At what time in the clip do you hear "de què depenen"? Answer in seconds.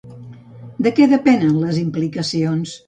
0.87-1.63